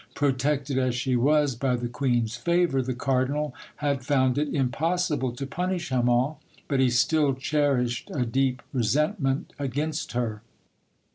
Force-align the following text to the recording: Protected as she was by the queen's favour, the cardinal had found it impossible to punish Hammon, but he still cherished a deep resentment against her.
Protected 0.15 0.79
as 0.79 0.95
she 0.95 1.15
was 1.15 1.53
by 1.53 1.75
the 1.75 1.87
queen's 1.87 2.35
favour, 2.35 2.81
the 2.81 2.95
cardinal 2.95 3.53
had 3.75 4.03
found 4.03 4.39
it 4.39 4.51
impossible 4.51 5.31
to 5.33 5.45
punish 5.45 5.89
Hammon, 5.89 6.37
but 6.67 6.79
he 6.79 6.89
still 6.89 7.35
cherished 7.35 8.09
a 8.11 8.25
deep 8.25 8.63
resentment 8.73 9.53
against 9.59 10.13
her. 10.13 10.41